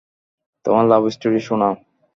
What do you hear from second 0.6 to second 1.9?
তোমার love story শোনাও।